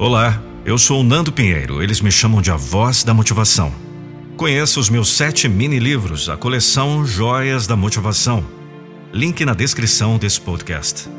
Olá, 0.00 0.40
eu 0.64 0.78
sou 0.78 1.00
o 1.00 1.02
Nando 1.02 1.32
Pinheiro. 1.32 1.82
Eles 1.82 2.00
me 2.00 2.12
chamam 2.12 2.40
de 2.40 2.52
a 2.52 2.56
voz 2.56 3.02
da 3.02 3.12
motivação. 3.12 3.72
Conheça 4.36 4.78
os 4.78 4.88
meus 4.88 5.08
sete 5.08 5.48
mini-livros, 5.48 6.28
a 6.28 6.36
coleção 6.36 7.04
Joias 7.04 7.66
da 7.66 7.74
Motivação. 7.74 8.46
Link 9.12 9.44
na 9.44 9.54
descrição 9.54 10.16
desse 10.16 10.40
podcast. 10.40 11.10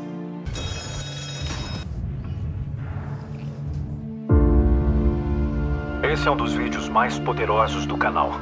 Esse 6.02 6.26
é 6.26 6.30
um 6.30 6.36
dos 6.36 6.54
vídeos 6.54 6.88
mais 6.88 7.18
poderosos 7.18 7.84
do 7.84 7.98
canal. 7.98 8.40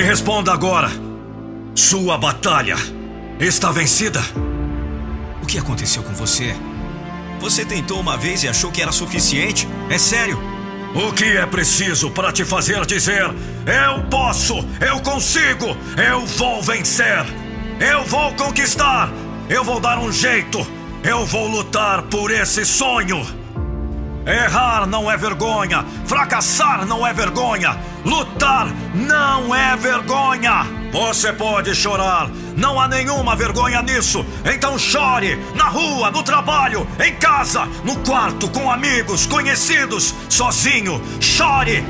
Me 0.00 0.06
responda 0.06 0.50
agora. 0.50 0.90
Sua 1.74 2.16
batalha 2.16 2.74
está 3.38 3.70
vencida? 3.70 4.18
O 5.42 5.46
que 5.46 5.58
aconteceu 5.58 6.02
com 6.02 6.14
você? 6.14 6.56
Você 7.38 7.66
tentou 7.66 8.00
uma 8.00 8.16
vez 8.16 8.42
e 8.42 8.48
achou 8.48 8.72
que 8.72 8.80
era 8.80 8.92
suficiente? 8.92 9.68
É 9.90 9.98
sério? 9.98 10.40
O 10.94 11.12
que 11.12 11.36
é 11.36 11.44
preciso 11.44 12.10
para 12.12 12.32
te 12.32 12.46
fazer 12.46 12.86
dizer: 12.86 13.24
Eu 13.66 14.02
posso, 14.08 14.66
eu 14.80 15.02
consigo, 15.02 15.76
eu 16.10 16.24
vou 16.24 16.62
vencer, 16.62 17.26
eu 17.78 18.02
vou 18.06 18.32
conquistar, 18.32 19.12
eu 19.50 19.62
vou 19.62 19.80
dar 19.80 19.98
um 19.98 20.10
jeito, 20.10 20.66
eu 21.04 21.26
vou 21.26 21.46
lutar 21.46 22.04
por 22.04 22.30
esse 22.30 22.64
sonho? 22.64 23.22
Errar 24.26 24.86
não 24.86 25.10
é 25.10 25.16
vergonha, 25.16 25.84
fracassar 26.04 26.84
não 26.84 27.06
é 27.06 27.12
vergonha, 27.12 27.76
lutar 28.04 28.68
não 28.94 29.54
é 29.54 29.74
vergonha. 29.76 30.66
Você 30.92 31.32
pode 31.32 31.74
chorar, 31.74 32.28
não 32.56 32.78
há 32.78 32.86
nenhuma 32.86 33.34
vergonha 33.34 33.80
nisso. 33.80 34.24
Então 34.44 34.78
chore 34.78 35.38
na 35.54 35.64
rua, 35.64 36.10
no 36.10 36.22
trabalho, 36.22 36.86
em 37.02 37.14
casa, 37.14 37.66
no 37.82 37.96
quarto, 38.00 38.48
com 38.50 38.70
amigos, 38.70 39.24
conhecidos, 39.26 40.14
sozinho. 40.28 41.00
Chore. 41.20 41.84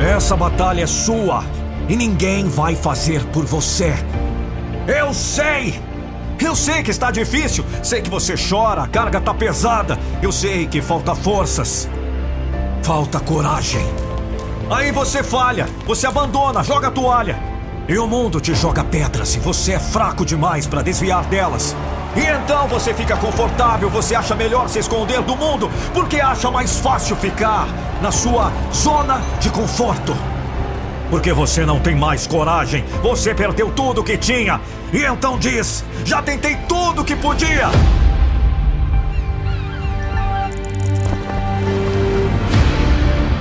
Essa 0.00 0.36
batalha 0.36 0.82
é 0.82 0.86
sua 0.86 1.44
e 1.88 1.96
ninguém 1.96 2.48
vai 2.48 2.76
fazer 2.76 3.24
por 3.26 3.44
você. 3.44 3.92
Eu 4.86 5.12
sei! 5.12 5.87
Eu 6.40 6.54
sei 6.54 6.82
que 6.82 6.90
está 6.90 7.10
difícil, 7.10 7.64
sei 7.82 8.00
que 8.00 8.08
você 8.08 8.34
chora, 8.36 8.82
a 8.82 8.88
carga 8.88 9.18
está 9.18 9.34
pesada, 9.34 9.98
eu 10.22 10.30
sei 10.30 10.66
que 10.66 10.80
falta 10.80 11.14
forças, 11.14 11.88
falta 12.82 13.18
coragem. 13.20 13.84
Aí 14.70 14.92
você 14.92 15.22
falha, 15.22 15.66
você 15.86 16.06
abandona, 16.06 16.62
joga 16.62 16.88
a 16.88 16.90
toalha. 16.90 17.38
E 17.88 17.96
o 17.98 18.06
mundo 18.06 18.40
te 18.40 18.54
joga 18.54 18.84
pedras 18.84 19.34
e 19.34 19.38
você 19.38 19.72
é 19.72 19.78
fraco 19.78 20.24
demais 20.24 20.66
para 20.66 20.82
desviar 20.82 21.24
delas. 21.24 21.74
E 22.14 22.20
então 22.20 22.68
você 22.68 22.92
fica 22.92 23.16
confortável, 23.16 23.88
você 23.88 24.14
acha 24.14 24.34
melhor 24.34 24.68
se 24.68 24.78
esconder 24.78 25.22
do 25.22 25.34
mundo, 25.34 25.70
porque 25.94 26.20
acha 26.20 26.50
mais 26.50 26.78
fácil 26.78 27.16
ficar 27.16 27.66
na 28.02 28.12
sua 28.12 28.52
zona 28.72 29.20
de 29.40 29.50
conforto. 29.50 30.14
Porque 31.10 31.32
você 31.32 31.64
não 31.64 31.80
tem 31.80 31.94
mais 31.94 32.26
coragem. 32.26 32.84
Você 33.02 33.34
perdeu 33.34 33.70
tudo 33.70 34.04
que 34.04 34.18
tinha. 34.18 34.60
E 34.92 35.04
então 35.04 35.38
diz: 35.38 35.84
já 36.04 36.22
tentei 36.22 36.56
tudo 36.68 37.04
que 37.04 37.14
podia. 37.16 37.68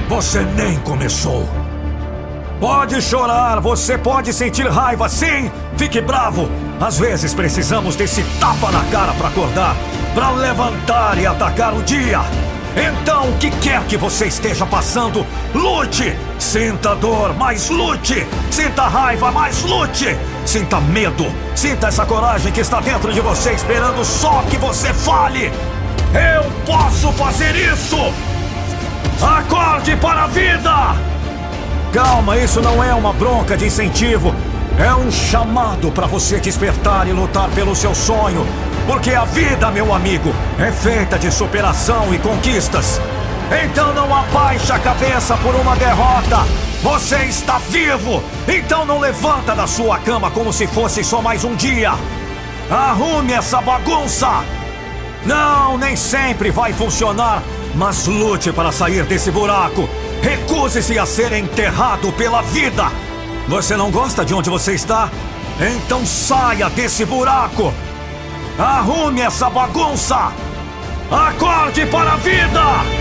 Você 0.09 0.41
nem 0.55 0.77
começou. 0.79 1.47
Pode 2.59 2.99
chorar, 3.01 3.59
você 3.59 3.97
pode 3.97 4.33
sentir 4.33 4.67
raiva, 4.67 5.07
sim! 5.07 5.51
Fique 5.77 6.01
bravo! 6.01 6.49
Às 6.81 6.97
vezes 6.97 7.33
precisamos 7.33 7.95
desse 7.95 8.23
tapa 8.39 8.71
na 8.71 8.83
cara 8.85 9.13
para 9.13 9.27
acordar, 9.27 9.75
para 10.15 10.31
levantar 10.31 11.19
e 11.19 11.27
atacar 11.27 11.75
o 11.75 11.83
dia. 11.83 12.21
Então, 12.75 13.29
o 13.29 13.37
que 13.37 13.51
quer 13.51 13.83
que 13.85 13.95
você 13.95 14.25
esteja 14.25 14.65
passando, 14.65 15.25
lute! 15.53 16.15
Sinta 16.39 16.95
dor, 16.95 17.35
mas 17.35 17.69
lute! 17.69 18.25
Sinta 18.49 18.87
raiva, 18.87 19.31
mas 19.31 19.63
lute! 19.63 20.17
Sinta 20.47 20.79
medo, 20.79 21.29
sinta 21.53 21.87
essa 21.87 22.05
coragem 22.05 22.53
que 22.53 22.61
está 22.61 22.79
dentro 22.79 23.11
de 23.11 23.19
você, 23.19 23.51
esperando 23.51 24.05
só 24.05 24.41
que 24.49 24.55
você 24.55 24.93
fale! 24.93 25.51
Eu 26.13 26.49
posso 26.65 27.11
fazer 27.11 27.53
isso! 27.53 27.97
Acorde 29.21 29.97
para 29.97 30.23
a 30.23 30.27
vida! 30.27 30.95
Calma, 31.91 32.37
isso 32.37 32.61
não 32.61 32.81
é 32.81 32.93
uma 32.93 33.11
bronca 33.11 33.57
de 33.57 33.65
incentivo. 33.65 34.33
É 34.79 34.95
um 34.95 35.11
chamado 35.11 35.91
para 35.91 36.07
você 36.07 36.39
despertar 36.39 37.09
e 37.09 37.11
lutar 37.11 37.49
pelo 37.49 37.75
seu 37.75 37.93
sonho. 37.93 38.47
Porque 38.87 39.11
a 39.11 39.25
vida, 39.25 39.69
meu 39.69 39.93
amigo, 39.93 40.33
é 40.57 40.71
feita 40.71 41.19
de 41.19 41.29
superação 41.29 42.13
e 42.13 42.19
conquistas. 42.19 43.01
Então 43.51 43.93
não 43.93 44.13
abaixe 44.13 44.71
a 44.71 44.79
cabeça 44.79 45.37
por 45.37 45.55
uma 45.55 45.75
derrota. 45.75 46.45
Você 46.83 47.15
está 47.25 47.57
vivo! 47.57 48.21
Então 48.47 48.85
não 48.85 48.99
levanta 48.99 49.55
da 49.55 49.65
sua 49.65 49.99
cama 49.99 50.29
como 50.29 50.51
se 50.51 50.67
fosse 50.67 51.03
só 51.03 51.21
mais 51.21 51.43
um 51.43 51.55
dia. 51.55 51.93
Arrume 52.69 53.33
essa 53.33 53.61
bagunça! 53.61 54.43
Não, 55.25 55.77
nem 55.77 55.95
sempre 55.95 56.51
vai 56.51 56.73
funcionar, 56.73 57.41
mas 57.75 58.05
lute 58.05 58.51
para 58.51 58.71
sair 58.71 59.03
desse 59.05 59.31
buraco. 59.31 59.89
Recuse-se 60.21 60.99
a 60.99 61.05
ser 61.05 61.31
enterrado 61.33 62.11
pela 62.13 62.41
vida. 62.41 62.91
Você 63.47 63.77
não 63.77 63.89
gosta 63.89 64.25
de 64.25 64.33
onde 64.33 64.49
você 64.49 64.73
está? 64.73 65.09
Então 65.59 66.05
saia 66.05 66.69
desse 66.69 67.05
buraco! 67.05 67.73
Arrume 68.59 69.21
essa 69.21 69.49
bagunça! 69.49 70.31
Acorde 71.09 71.85
para 71.85 72.13
a 72.13 72.17
vida! 72.17 72.96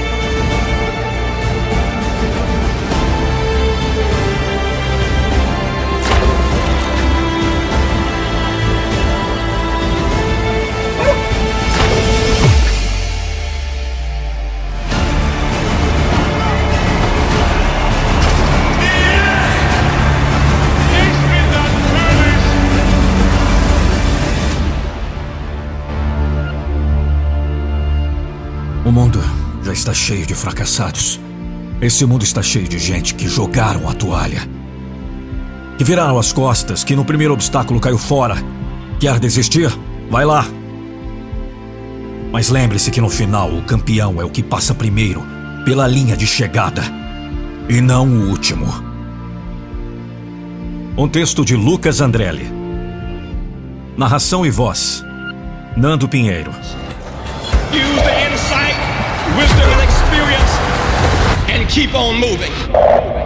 Mundo 28.96 29.20
já 29.62 29.74
está 29.74 29.92
cheio 29.92 30.24
de 30.24 30.34
fracassados. 30.34 31.20
Esse 31.82 32.06
mundo 32.06 32.24
está 32.24 32.42
cheio 32.42 32.66
de 32.66 32.78
gente 32.78 33.14
que 33.14 33.28
jogaram 33.28 33.86
a 33.90 33.92
toalha. 33.92 34.40
Que 35.76 35.84
viraram 35.84 36.18
as 36.18 36.32
costas, 36.32 36.82
que 36.82 36.96
no 36.96 37.04
primeiro 37.04 37.34
obstáculo 37.34 37.78
caiu 37.78 37.98
fora. 37.98 38.36
Quer 38.98 39.18
desistir? 39.18 39.70
Vai 40.10 40.24
lá. 40.24 40.46
Mas 42.32 42.48
lembre-se 42.48 42.90
que 42.90 43.02
no 43.02 43.10
final 43.10 43.52
o 43.52 43.60
campeão 43.60 44.18
é 44.18 44.24
o 44.24 44.30
que 44.30 44.42
passa 44.42 44.74
primeiro 44.74 45.22
pela 45.66 45.86
linha 45.86 46.16
de 46.16 46.26
chegada 46.26 46.82
e 47.68 47.82
não 47.82 48.08
o 48.08 48.30
último. 48.30 48.66
Um 50.96 51.06
texto 51.06 51.44
de 51.44 51.54
Lucas 51.54 52.00
Andrelli. 52.00 52.50
Narração 53.94 54.46
e 54.46 54.50
voz: 54.50 55.04
Nando 55.76 56.08
Pinheiro. 56.08 56.50
Keep 61.76 61.94
on 61.94 62.18
moving. 62.18 63.16